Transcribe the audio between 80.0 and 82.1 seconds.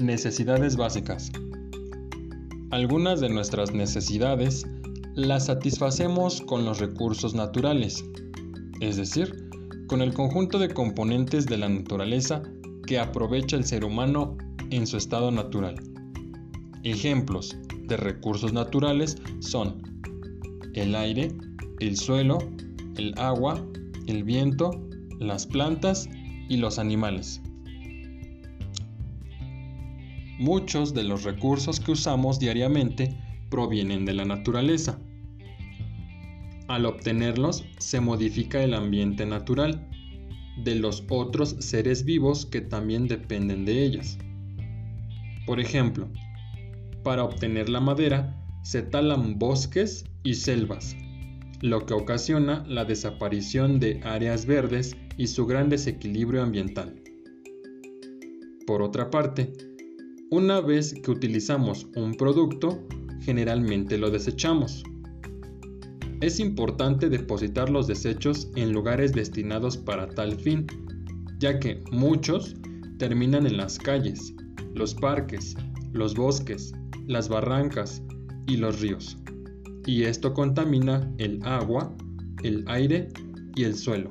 esto contamina el agua,